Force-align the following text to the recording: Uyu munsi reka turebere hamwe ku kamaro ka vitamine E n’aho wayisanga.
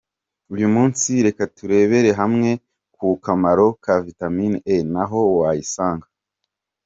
Uyu 0.53 0.67
munsi 0.75 1.09
reka 1.25 1.43
turebere 1.55 2.09
hamwe 2.19 2.49
ku 2.95 3.07
kamaro 3.25 3.67
ka 3.83 3.95
vitamine 4.05 4.57
E 4.75 4.77
n’aho 4.91 5.19
wayisanga. 5.39 6.07